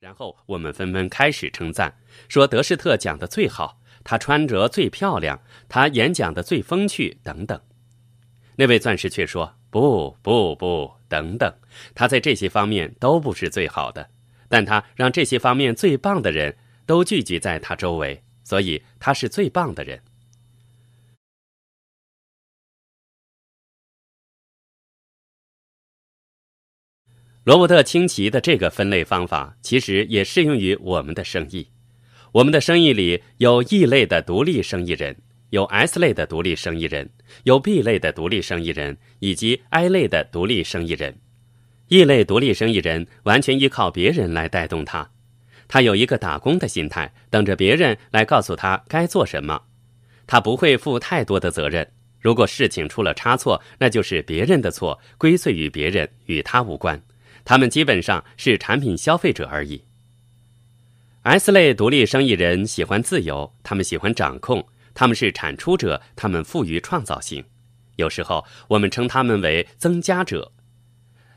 [0.00, 1.94] 然后我们纷纷开始称赞，
[2.26, 7.60] 说德士特讲的最好，他穿着最漂亮，他演讲的最风趣，等等。
[8.56, 11.54] 那位钻石却说：“不不不，等等，
[11.94, 14.08] 他在这些方面都不是最好的，
[14.48, 16.56] 但他让这些方面最棒的人
[16.86, 20.00] 都聚集在他周围，所以他是最棒的人。”
[27.44, 31.66] 罗伯特清崎的这个分类方法，其实也适用于我们的生意。
[32.32, 35.16] 我们的生意里有 E 类的独立生意人，
[35.48, 37.08] 有 S 类的独立生意人，
[37.44, 41.18] 有 B 类的独立生意人，以及 I 类的独立生意人。
[41.88, 45.10] E 类独立生意人完全依靠别人来带动他，
[45.66, 49.62] 他有一个打工的心态，等着别人来告诉他该做什么。
[50.26, 57.00] 他不会负太多的责任，如果事情出了差错，那就是别人的错，归罪于别人，与他无关。
[57.44, 59.82] 他们基本上是产品消费者而已。
[61.22, 67.44] S 类独立生意人喜欢自由，他们喜欢掌控，他们是产出者，他们富于创造性。
[67.96, 70.50] 有时候我们称他们为增加者。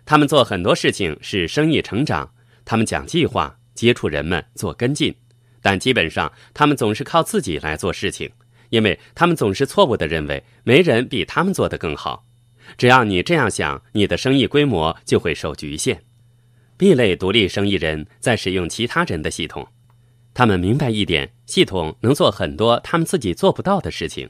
[0.05, 2.33] 他们做很多事情是生意成长，
[2.64, 5.14] 他们讲计划，接触人们，做跟进，
[5.61, 8.31] 但基本上他们总是靠自己来做事情，
[8.70, 12.25] 因为他们总是错误的认为没人比他们做得更好。
[12.77, 16.03] 只要你这样想，你的生意规模就会受局限。
[16.77, 19.67] B 类独立生意人在使用其他人的系统，
[20.33, 24.30] 他们明白一点：系统能做很多他们自己做不到的事情。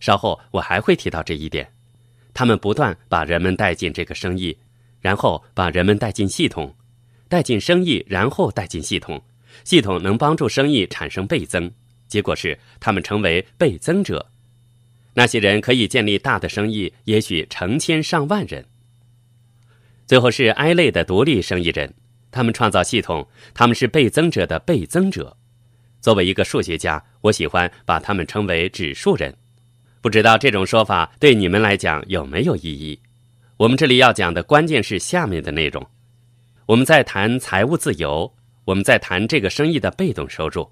[0.00, 1.72] 稍后我还会提到这一点。
[2.34, 4.58] 他们不断把人们带进这个生意，
[5.00, 6.74] 然后把人们带进系统，
[7.28, 9.22] 带进生意，然后带进系统。
[9.64, 11.72] 系统能帮助生意产生倍增，
[12.08, 14.30] 结果是他们成为倍增者。
[15.18, 18.66] 那些人可以建立大的生意，也许成千上万人。
[20.06, 21.94] 最后是 I 类的独立生意人，
[22.30, 25.38] 他们创造系统，他们是倍增者的倍增者。
[26.02, 29.34] 作为一个数学家，我喜欢把他们称为指数人。
[30.02, 33.00] 不知道这种说法对你们来讲有没有意义？
[33.56, 35.84] 我们这里要讲的关键是下面的内容。
[36.66, 38.34] 我们在谈财务自由，
[38.66, 40.70] 我们在谈这个生意的被动收入。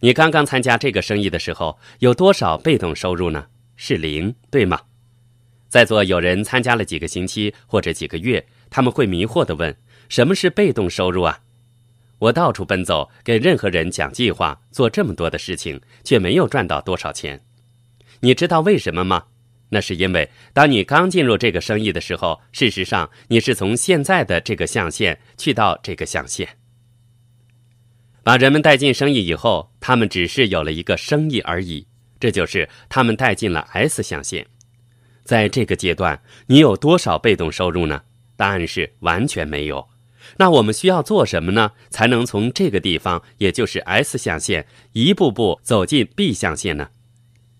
[0.00, 3.48] 你刚刚参加这个生意的时候，有多少被动收入呢？
[3.84, 4.80] 是零，对吗？
[5.68, 9.76] 在座有人参加了几个星期或者几个月，他们会迷惑地问
[10.08, 11.40] ：“什么是被动收入啊？”
[12.20, 17.44] 我到处奔走，给任何人讲计划，做这么多的事情，却没有赚到多少钱。
[18.20, 19.24] 你知道为什么吗？
[19.70, 26.56] 那是因为当你刚进入这个生意的时候，事实上你是从现在的这个象限去到这个象限。
[28.22, 31.88] 把人们带进生意以后，他们只是有了一个生意而已。
[32.22, 34.46] 这就是他们带进了 S 象限，
[35.24, 38.02] 在这个阶段，你有多少被动收入呢？
[38.36, 39.88] 答案是完全没有。
[40.36, 41.72] 那我们需要做什么呢？
[41.90, 46.90] 才能从这个地方，也就是 S 象限，一步步走进 B 象限呢？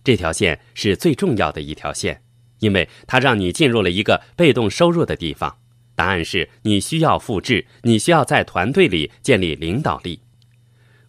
[0.05, 2.23] 这条线是最重要的一条线，
[2.61, 5.59] 因为它让你进入了一个被动收入的地方。
[5.97, 10.21] 答案是你需要复制，你需要在团队里建立领导力。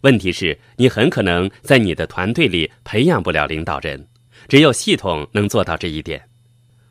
[0.04, 4.06] 问题是，你很可能在你的团队里培养不了领导人，
[4.48, 6.22] 只有系统能做到这一点。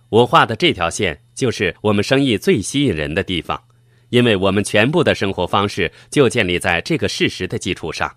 [0.10, 3.64] 我画的这条线就是我们生意最吸引人的地方，
[4.10, 8.12] 因为我们全部的生活方式就建立在这个事实的基础上。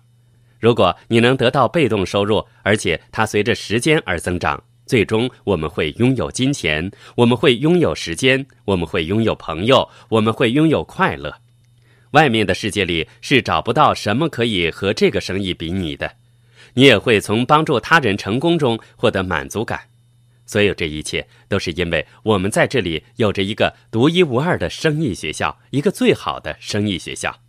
[0.59, 11.35] 如果你能得到被动收入，而且它随着时间而增长，最终我们会拥有金钱，我们会拥有时间，我们会拥有朋友，我们会拥有快乐。
[12.17, 16.13] 外面的世界里是找不到什么可以和这个生意比拟的，
[16.73, 19.81] 你也会从帮助他人成功中获得满足感。
[20.43, 27.39] 所有这一切都是因为我们在这里有着一个独一无二的生意学校，一个最好的生意学校。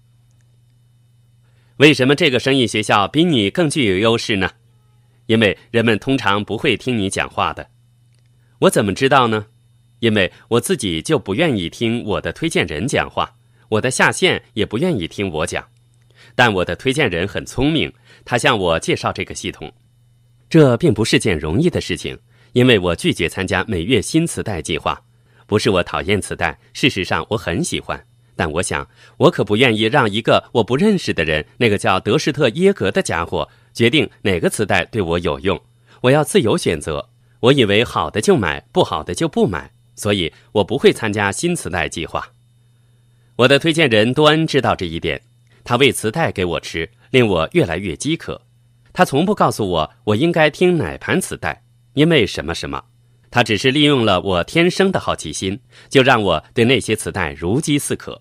[1.78, 4.50] 为什么这个生意学校比你更具有优势呢？
[5.28, 7.70] 因为人们通常不会听你讲话的。
[8.58, 9.46] 我怎么知道呢？
[10.00, 13.36] 因为我自己就不愿意听我的推荐人讲话。
[13.68, 15.66] 我的下线也不愿意听我讲，
[16.34, 17.92] 但我的推荐人很聪明，
[18.24, 19.72] 他向我介绍这个系统。
[20.48, 22.18] 这并不是件容易的事情，
[22.52, 25.02] 因为我拒绝参加每月新磁带计划。
[25.46, 28.02] 不是我讨厌磁带，事实上我很喜欢。
[28.36, 35.60] 但我想，我可不愿意让一个我不认识的人，那个叫德士特耶格的家伙，决定哪个磁带对我有用。
[36.02, 37.08] 我要自由选择。
[37.40, 42.30] 我以为好的就买，不好的就不买，所以我不会参加新磁带计划。
[43.38, 45.22] 我的推荐人多恩知道这一点，
[45.62, 48.42] 他喂磁带给我吃，令我越来越饥渴。
[48.92, 51.62] 他从不告诉我我应该听哪盘磁带，
[51.94, 52.82] 因为什么什么。
[53.30, 58.20] 他只是利用了我天生的好奇心，就让我对那些磁带如饥似渴。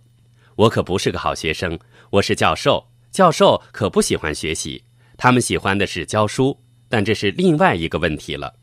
[0.55, 1.79] 我可不是个好学生，
[2.11, 4.83] 我是教授，教授可不喜欢学习，
[5.17, 6.55] 他们喜欢的是教书，
[6.87, 8.53] 但这是另外一个问题了。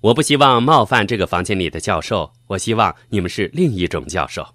[0.00, 4.54] 我不希望冒犯这个房间里的教授，我希望你们是另一种教授。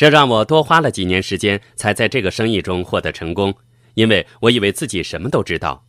[0.00, 3.54] 这让我多花了几年时间才在这个生意中获得成功，
[3.92, 5.84] 因为我以为自己什么都知道。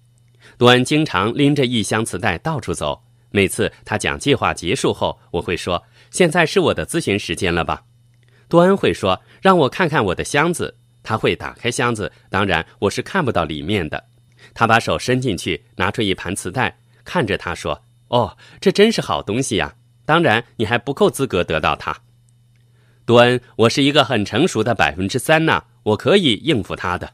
[0.57, 7.83] 多恩经常拎着一箱磁带到处走，每次他讲计划结束后，我会说：“现在是我的咨询时间了吧？”
[8.49, 14.03] 多恩会说：“让我看看我的箱子。”他会打开箱子，当然我是看不到里面的。
[14.53, 17.81] 他把手伸进去，拿出一盘磁带，看着他说。
[18.09, 19.75] 哦，这真是好东西呀！
[20.03, 22.01] 当然，你还不够资格得到它。
[23.11, 27.11] 多恩，我是一个很成熟的百分之三呢，我可以应付他的。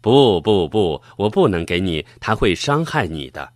[0.00, 3.50] 不不不，我不能给你，他会伤害你的。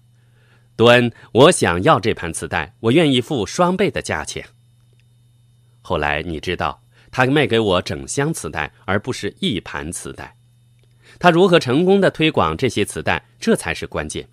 [0.74, 4.44] 多恩，我想要这盘磁带，我愿意付双倍的价钱。
[5.80, 10.34] 后来你知道，他卖给我整箱磁带，而不是一盘磁带。
[11.20, 14.26] 他如何成功的推广这些磁带，这才是关键。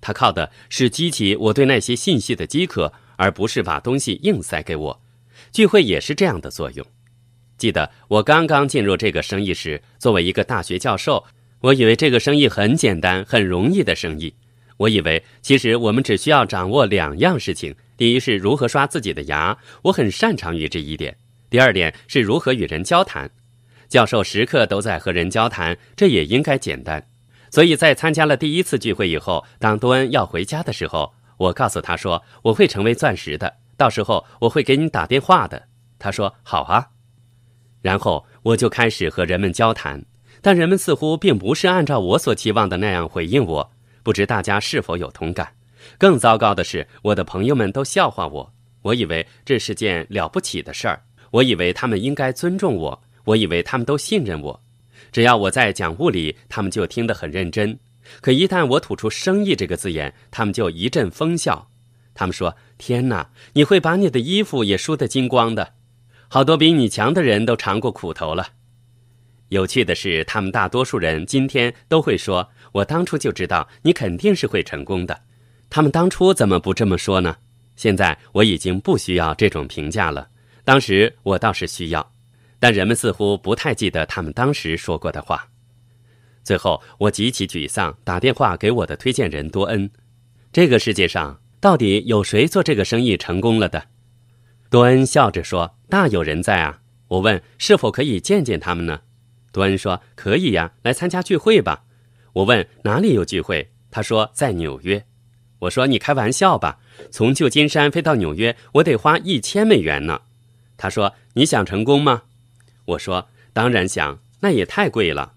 [0.00, 5.00] 他靠的是激起我对那些信息的饥渴，而不是把东西硬塞给我。
[5.54, 6.84] 聚会也是这样的作用。
[7.56, 11.24] 记得我刚刚进入这个生意时，作为一个大学教授，
[11.60, 14.34] 我以为这个生意很简单、很容易的生意。
[14.78, 21.14] 我以为其实我们只需要掌握两样事情：第一是如何刷自己的牙，我很擅长于这一点；
[21.48, 23.30] 第二点是如何与人交谈。
[23.88, 27.06] 教授时刻都在和人交谈，这也应该简单。
[27.52, 33.54] 所以在参加了第一次聚会以后，当多恩要回家的时候，我告诉他说我会成为钻石的，
[33.84, 35.68] 到时候我会给你打电话的。
[35.98, 36.88] 他说好啊，
[37.82, 40.02] 然后我就开始和人们交谈，
[40.40, 43.70] 但人们似乎并不是按照我所期望的那样回应我。
[44.02, 45.52] 不知大家是否有同感？
[45.98, 48.54] 更糟糕的是，我的朋友们都笑话我。
[48.80, 54.58] 我以为这是件了不起的事儿，我以为他们应该尊重我，我以为他们都信任我。
[55.12, 57.76] 只要我在讲物理，他们就听得很认真；
[58.22, 61.68] 可一旦我吐出“生意”这个字眼，他们就一阵疯笑。
[62.16, 65.74] 他们说：“天哪，你会把你的衣服也输得精光的，
[66.28, 68.48] 好多比你强的人都尝过苦头了。”
[69.50, 75.20] 有趣的是，他们大多数人今天都会说：“我当初就知道你肯定是会成功的。”
[75.70, 77.36] 他们当初怎么不这么说呢？
[77.76, 80.28] 现在我已经不需要这种评价了，
[80.64, 82.12] 当时我倒是需要。
[82.58, 85.46] 但人们似乎不太记得他们当时说过的话。
[86.42, 89.90] 最后，我极其沮丧，打电话给我的推荐人多恩。
[90.52, 93.86] 这个世界上到底有谁做这个生意成功了的？
[94.68, 99.00] 多恩笑着说：“大有人在啊！”我问：“是否可以见见他们呢？”
[99.50, 101.84] 多恩说：“可以呀，来参加聚会吧。”
[102.34, 105.06] 我问：“哪里有聚会？”他说：“在纽约。”
[105.60, 106.80] 我说：“你开玩笑吧？
[107.10, 110.20] 从旧金山飞到纽约，我得花一千美元呢。”
[110.76, 112.24] 他说：“你想成功吗？”
[112.84, 115.32] 我说：“当然想，那也太贵了。”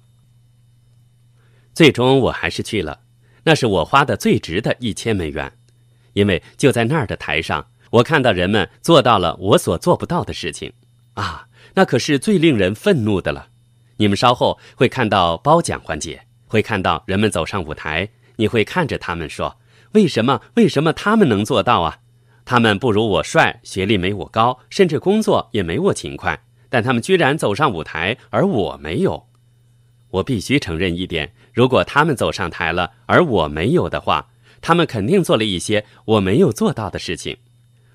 [1.74, 3.00] 最终我还是去了，
[3.46, 5.54] 那是我花的最值的一千美元，
[6.18, 10.74] 因为就在那儿的台上，我看到人们做到了我所做不到的事情，
[11.14, 13.50] 啊，那可是最令人愤怒的了。
[13.98, 19.58] 你们稍后会看到褒奖环节，会看到人们走上舞台，你会看着他们说
[19.94, 20.42] ：“为什么？
[20.56, 22.00] 为什么他们能做到啊？
[22.44, 29.28] 他们不如我帅，学历没我高，甚至工作也没我勤快。”但他们居然走上舞台，而我没有。
[30.10, 34.28] 我必须承认一点：如果他们走上台了，而我没有的话，
[34.62, 37.38] 他们肯定做了一些我没有做到的事情。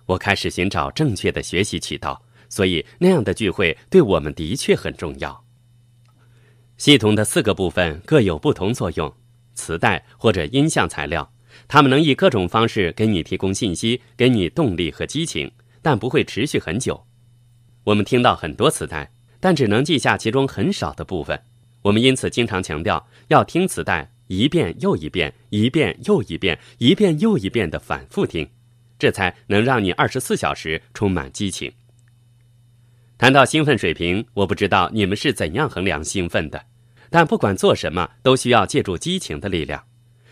[0.06, 5.44] 我开始寻找正确的学习渠道，所以那样的聚会对我们的确很重要。
[6.76, 9.14] 系统的四个部分各有不同作用：
[9.54, 11.32] 磁带或者音像材料，
[11.68, 17.06] 它们能以各种方式给你提供信息，给你动力和激情，但不会持续很久。
[17.84, 21.40] 我们听到很多磁带，但只能记下其中很少的部分。
[21.82, 28.48] 我们因此经常强调要听磁带一遍又一遍，一遍又一遍，一遍又一遍的反复听，
[28.98, 31.70] 这才能让你二十四小时充满激情。
[33.18, 36.64] 谈到兴奋水平，我不知道你们是怎样衡量兴奋的，
[37.10, 39.84] 但不管做什么，都需要借助激情的力量。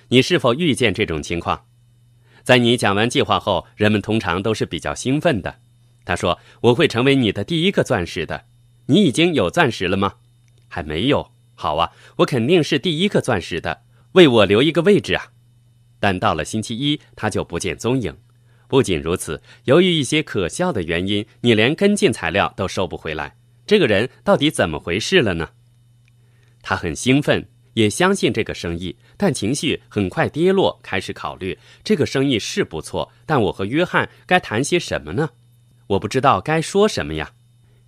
[0.09, 1.67] 你是否遇见这种情况？
[2.43, 5.57] 在你讲完计划后，人们通常都是比较兴奋的。
[6.07, 8.47] 他说：“我会成为你的第一个钻石的。
[8.87, 10.15] 你已经有钻石了吗？
[10.69, 11.33] 还没有。
[11.55, 13.83] 好啊，我肯定是第一个钻石的。
[14.13, 15.29] 为我留一个位置啊！
[15.99, 18.17] 但到了星期一，他就不见踪影。
[18.67, 23.37] 不仅如此，由于一些可笑的原因，你连跟进材料都收不回来。
[23.67, 25.51] 这个人到底怎么回事了呢？
[26.63, 35.31] 他很兴奋，也相信这个生意，但情绪很快跌落，开始考虑这个生意是不错，但我和约翰该谈些什么呢？”
[35.89, 37.33] 我不知道该说什么呀，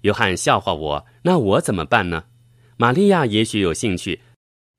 [0.01, 2.25] 约翰笑话我，那我怎么办呢？
[2.77, 4.21] 玛利亚也许有兴趣，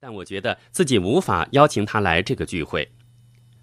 [0.06, 2.86] 但我觉得自己无法邀请他来这个聚会。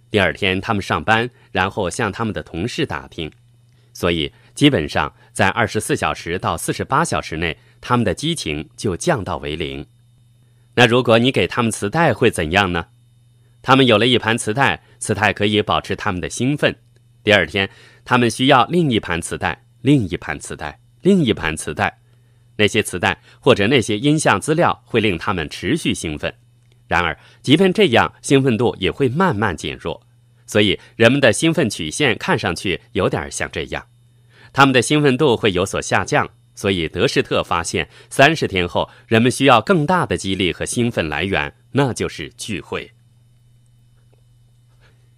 [0.10, 3.32] 第二天，他们上班，然后向他们的同事打听，
[3.94, 9.86] 所以基本上在二十四小时到四十八小时内，他们的激情就降到为零。
[10.74, 12.88] 那如果你给他们磁带会怎样呢？
[13.62, 16.76] 他们有了一盘磁带，磁带可以保持他们的兴奋。
[17.24, 17.70] 第二天，
[18.04, 22.01] 他们需要另一盘磁带，另一盘磁带，另一盘磁带。
[22.62, 26.32] 那些磁带或者那些音像资料会令他们持续兴奋。
[26.88, 30.00] 然而，即便这样，兴奋度也会慢慢减弱。
[30.46, 33.84] 所以，人们的兴奋曲线看上去有点像这样：
[34.54, 36.30] 他们的兴奋度会有所下降。
[36.54, 42.92] 所以，德士特发现，三十天后，人们需要更大的激励和兴奋来源，那就是聚会。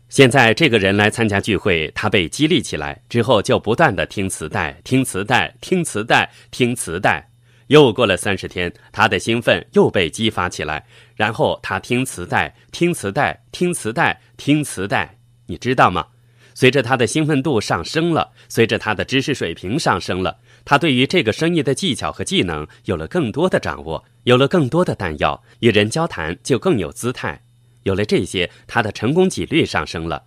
[0.07, 7.32] 现在，这个人来参加聚会，他被激励起来之后，就不断的听磁带、听磁带、听磁带、听磁带。
[7.73, 15.17] 又过了三十天，他的兴奋又被激发起来，然后他听磁带、听磁带、听磁带、听磁带。
[15.47, 16.09] 你知道吗？
[16.53, 27.41] 随着他的兴奋度上升了，随着他的知识水平上升了，他对于这个生意的技巧和技能有了更多的掌握，有了更多的弹药，与人交谈就更有姿态。
[27.81, 30.25] 有了这些，他的成功几率上升了。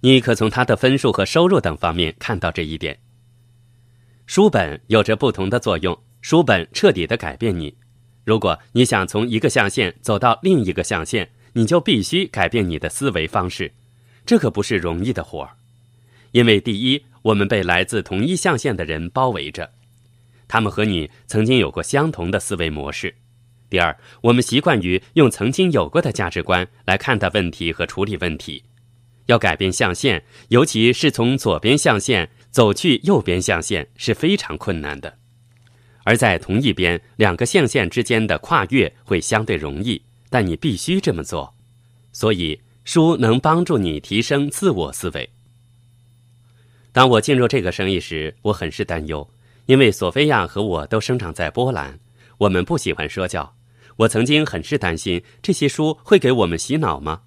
[0.00, 2.98] 你可从他的分数和收入等方面看到这一点。
[4.26, 7.76] 书本有着不同的作用，书本彻底的改变你。
[8.24, 13.72] 如果你想从一个象限走到另一个象限，你就必须改变你的思维方式。
[14.26, 15.52] 这可不是容易的活儿，
[16.32, 19.70] 因为第一，我们被来自同一象限的人包围着，
[20.46, 23.14] 他们和你曾经有过相同的思维模式。
[23.70, 28.64] 第二，我们习惯于用曾经有过的价值观来看待问题和处理问题。
[29.26, 35.18] 要改变象限，尤其是从左边象限走去右边象限，是非常困难的。
[36.08, 40.00] 而在同一边，两个象限之间的跨越会相对容易，
[40.30, 41.52] 但你必须这么做。
[42.14, 45.28] 所以，书能帮助你提升自我思维。
[46.92, 49.28] 当我进入这个生意时，我很是担忧，
[49.66, 51.98] 因为索菲亚和我都生长在波兰，
[52.38, 53.54] 我们不喜欢说教。
[53.96, 57.20] 我曾经很是担心这些书会给我们洗脑吗？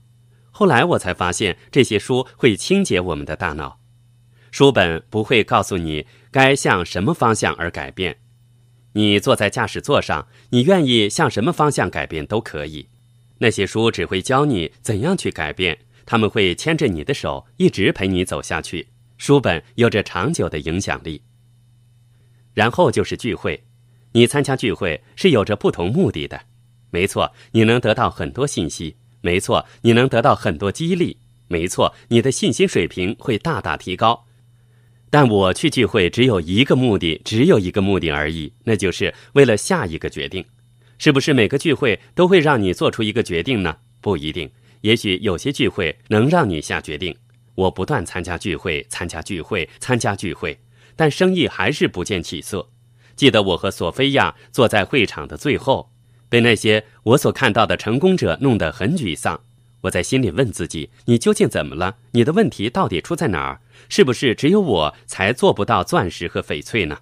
[0.50, 3.78] 后来我才发现，这些书会清洁我们的大脑。
[4.50, 8.18] 书本不会告诉你该向什么方向而改变。
[8.94, 12.88] 你坐在驾驶座上，你愿意向什么方向改变都可以。
[13.40, 18.88] 那些书只会教你怎样去改变，他们会牵着你的手，一直陪你走下去。
[19.18, 21.22] 书本有着长久的影响力。
[22.54, 23.64] 然后就是聚会，
[24.12, 26.42] 你参加聚会是有着不同目的的。
[26.90, 28.98] 没错，你能得到很多信息。
[29.22, 31.18] 没错，你能得到很多激励。
[31.48, 34.26] 没错，你的信心水平会大大提高。
[35.12, 40.44] 但我去聚会只有一个目的，只有一个目的而已，那就是为了下一个决定。
[40.98, 43.76] 是不是每个聚会都会让你做出一个决定呢？
[44.00, 44.50] 不一定。
[44.82, 47.16] 也许有些聚会能让你下决定。
[47.56, 50.58] 我不断参加聚会，参加聚会，参加聚会，
[50.96, 52.70] 但生意还是不见起色。
[53.16, 55.92] 记得我和索菲亚坐在会场的最后。
[56.30, 59.42] 被那些我所看到的成功者弄得很沮丧，
[59.82, 61.98] 我在心里问自己：你究竟怎么了？
[62.12, 63.60] 你的问题到底出在哪儿？
[63.90, 67.00] 是不是只有我才做不到钻石和翡翠呢？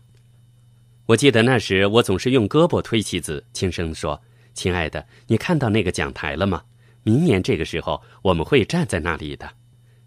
[1.07, 4.21] 我记得那时我总是用胳膊推妻子，轻声说
[4.53, 6.63] ：“亲爱的，你看到那个讲台了吗？
[7.03, 9.49] 明年这个时候我们会站在那里的。”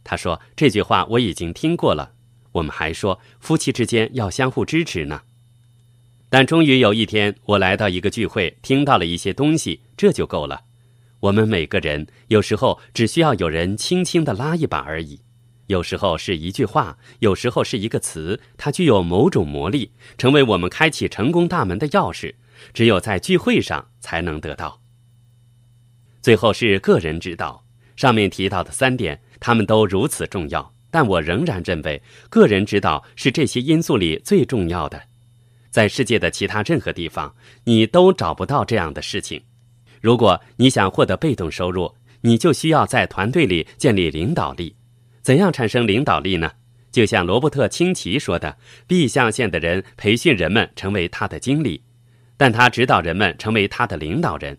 [0.05, 2.13] 他说：“这句话我已经听过了。”
[2.53, 5.23] 我们还说夫妻之间要相互支持呢。
[6.29, 10.65] 但终于有一天，我来到一个聚会，听到了一些东西，这就够了。
[11.21, 15.21] 我们每个人有时候只需要有人轻轻的拉一把而已，
[15.67, 22.35] 有时候是一句话，有时候是一个词，它具有某种魔力，成为我们开启成功大门的钥匙。
[22.73, 24.81] 只有在聚会上才能得到。
[26.21, 27.65] 最后是个人指导，
[27.97, 32.01] 上面提到的三点，他们都如此重要，但我仍然认为
[32.31, 35.03] 个人指导是这些因素里最重要的。
[35.71, 39.43] 在世界的其他任何地方，你都找不到这样的事情。
[40.01, 44.77] 如果你想获得被动收入，你就需要在团队里建立领导力。
[45.23, 46.53] 怎样产生领导力呢？
[46.91, 51.83] 就像罗伯特清崎说的：“B 象限的人培训人们成为他的经理，
[52.37, 54.59] 但他指导人们成为他的领导人。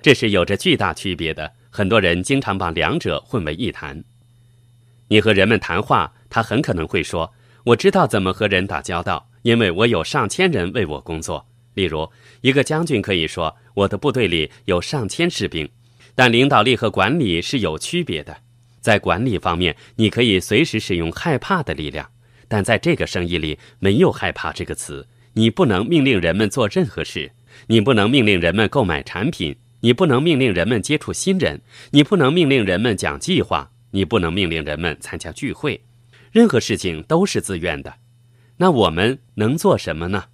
[0.00, 1.52] 这是有着巨大区别的。
[1.70, 4.04] 很多人经常把两者混为一谈。
[5.08, 7.32] 你和人们谈话，他很可能会说
[7.64, 12.08] ：‘我知道怎么和人打交道。’”因为我有上千人为我工作，例如
[12.42, 15.68] 一个将军可以说我的部队里有上千士兵，
[16.14, 18.36] 但领导力和管理是有区别的。
[18.82, 22.10] 在管理方面，你可以随时使用害怕的力量，
[22.48, 25.06] 但在这个生意里没有害怕这个词。
[25.34, 27.32] 你不能命令人们做任何事，
[27.68, 31.62] 你不能命令人们购买产品，你不能命令人们接触新人，
[31.92, 35.80] 你不能命令人们讲计划，你不能命令人们参加聚会，
[36.30, 37.94] 任何事情都是自愿的。
[38.58, 40.24] 那我们能做什么呢？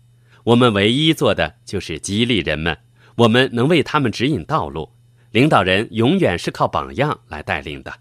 [0.44, 2.78] 我们唯一做的就是激励人们，
[3.16, 4.90] 我们能为他们指引道路。
[5.30, 7.92] 领导人永远是靠榜样来带领的。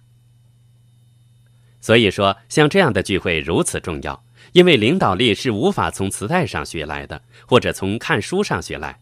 [1.80, 9.00] 所以说，像这样的聚会如此重要，因为领导力是无法从磁带上学来的，或者从看书上学来。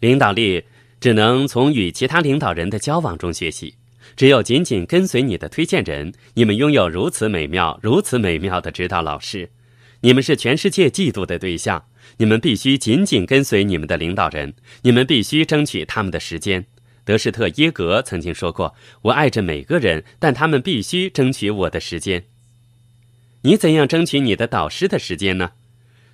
[0.00, 0.62] 领导力
[1.00, 3.74] 只能从与其他领导人的交往中学习。
[4.16, 9.50] 只有紧紧跟随你的推荐人，你们拥有如此美妙、如此美妙的指导老师。
[10.00, 11.84] 你们是全世界嫉妒的对象。
[12.16, 16.64] 你们必须紧紧跟随你们的领导人，你们必须争取他们的时间。
[17.08, 22.24] 德施特耶格曾经说过：“我爱着每个人，但他们必须争取我的时间。”
[23.40, 25.52] 你怎样争取你的导师的时间呢？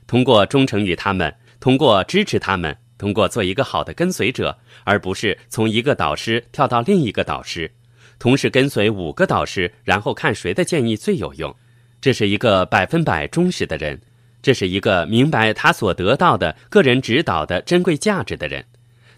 [0.06, 7.72] 通过忠诚于他们，通过支持他们，通过做一个好的跟随者，而不是从一个导师跳到另一个导师，
[8.20, 11.52] 同时跟随五个导师，然后看谁的建议最有用。
[12.00, 14.00] 这是一个百分百忠实的人，
[14.40, 18.64] 这是一个明白他所得到的个人指导的珍贵价值的人。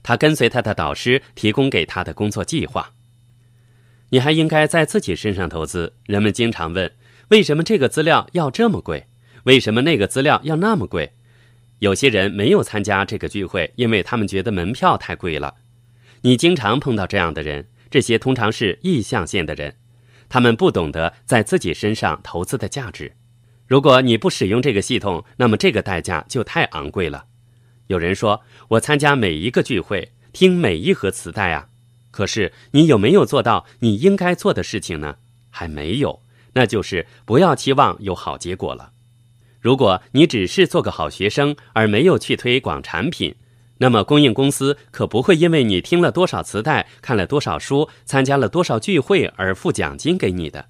[0.06, 2.92] 他跟随他的导师提供给他的工作计划。
[4.10, 5.94] 你还应该在自己身上投资。
[6.04, 6.92] 人们经常问：
[7.30, 9.08] 为什么这个资料要这么贵？
[9.42, 11.10] 为什么那个资料要那么贵？
[11.80, 15.54] 有些人没有参加这个聚会，因为他们觉得门票太贵了。
[16.20, 19.75] 你经常碰到这样的人，这些通常是意向线的人，
[20.28, 23.16] 他们不懂得在自己身上投资的价值。
[23.66, 27.25] 如果你不使用这个系统，那么这个代价就太昂贵了。
[27.88, 31.69] 有人说：“我参加每一个聚会，听每一盒磁带啊。”
[32.11, 35.16] 可是你有没有做到你应该做的事情呢？
[35.50, 36.21] 还没有，
[36.55, 38.90] 那就是不要期望有好结果了。
[39.61, 43.35] 如果你只是做个好学生，而没有去推广产品，
[43.78, 50.66] 那么供应公司可不会因为你听了多少磁带、看了多少书、参加了多少聚会而付奖金给你的。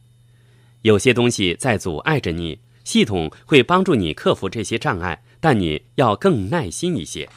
[0.83, 5.23] 有些东西在阻碍着你，系统会帮助你克服这些障碍。
[5.47, 7.29] 但你要更耐心一些。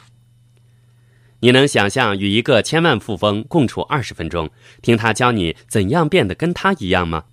[1.42, 4.50] 你能想象与一个千万富翁共处二十分钟，
[4.82, 7.26] 听他教你怎样变得跟他一样吗？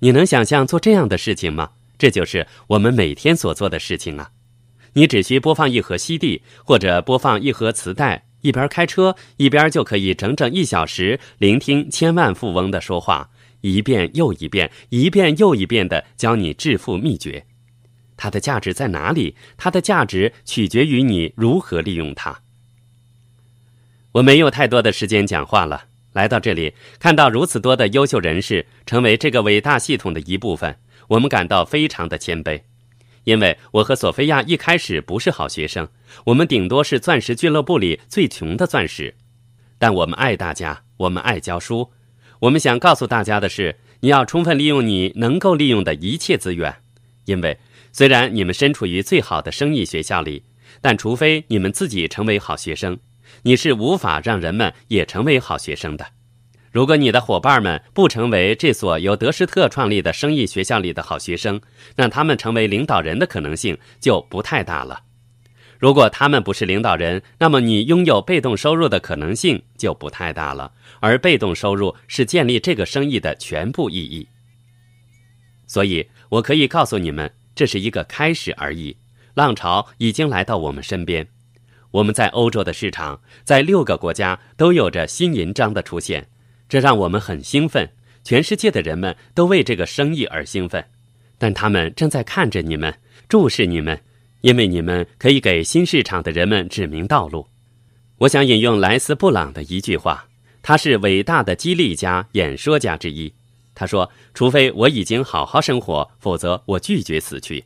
[0.00, 1.70] 你能想象做这样的事情吗？
[1.96, 4.32] 这就是我们每天所做的事情啊！
[4.94, 17.46] 你只需播放一盒 CD 或者播放一盒磁带，一边开车一边就可以整整一小时聆听千万富翁的说话，一遍又一遍，一遍又一遍的教你致富秘诀。
[18.16, 19.36] 它的价值在哪里？
[19.56, 22.40] 它的价值取决于你如何利用它。
[24.12, 25.86] 我没有太多的时间讲话了。
[26.12, 30.76] 来到这里，看到如此多的优秀人士成为这个伟大系统的一部分，
[31.08, 32.60] 我们感到非常的谦卑。
[33.24, 35.88] 因为我和索菲亚一开始不是好学生，
[36.26, 39.16] 我们顶多是钻石俱乐部里最穷的钻石。
[39.76, 41.90] 但我们爱大家，我们爱教书。
[42.38, 46.76] 我们想告诉大家的是，你要充分利用你能够利用的一切资源，
[47.24, 47.58] 因为。
[47.94, 50.42] 虽然你们身处于最好的生意学校里，
[50.80, 52.98] 但除非你们自己成为好学生，
[53.42, 56.04] 你是无法让人们也成为好学生的。
[56.72, 61.60] 如果你的伙伴们不成为这所由德施特创立的生意学校里的好学生，
[61.94, 65.02] 让他们成为领导人的可能性就不太大了。
[65.78, 70.72] 如果他们不是领导人，那么你拥有被动收入的可能性就不太大了。
[70.98, 74.26] 而被动收入是建立这个生意的全部意义。
[75.68, 77.30] 所以我可以告诉你们。
[77.54, 78.96] 这是一个开始而已，
[79.34, 81.26] 浪潮已经来到我们身边。
[81.90, 86.28] 我们在欧洲的市场，在六个国家都有着新银章的出现，
[86.68, 87.88] 这让我们很兴奋。
[88.24, 90.84] 全世界的人们都为这个生意而兴奋，
[91.36, 92.92] 但他们正在看着你们，
[93.28, 94.00] 注视你们，
[94.40, 97.46] 因为你们可以给新市场的人们指明道路。
[98.18, 100.26] 我想引用莱斯·布朗的一句话，
[100.62, 103.34] 他是伟大的激励家、演说家之一。
[103.74, 107.64] 他说：“除非我已经好好生活，否则我拒绝死去。”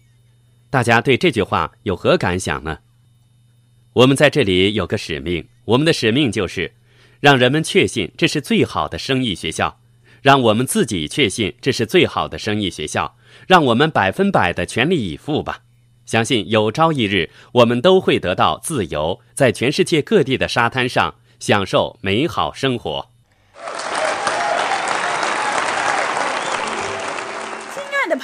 [0.71, 2.79] 大家对这句话有何感想呢？
[3.94, 6.73] 我们在这里有个使命，我们的使命就是
[7.21, 9.81] 让人们确信这是最好的生意学校，
[10.23, 13.16] 让我们自己确信这是最好的生意学校，
[13.47, 15.62] 让我们百分百的全力以赴吧。
[16.07, 23.11] 相信有朝一日，我们都会得到自由，在全世界各地的沙滩上享受美好生活。